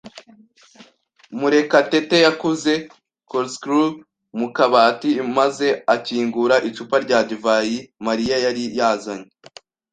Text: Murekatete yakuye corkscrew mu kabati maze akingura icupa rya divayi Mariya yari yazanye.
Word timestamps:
Murekatete 1.39 2.17
yakuye 2.25 2.73
corkscrew 3.29 3.87
mu 4.37 4.47
kabati 4.55 5.09
maze 5.37 5.67
akingura 5.95 6.55
icupa 6.69 6.95
rya 7.05 7.19
divayi 7.29 7.77
Mariya 8.05 8.35
yari 8.45 8.63
yazanye. 8.79 9.29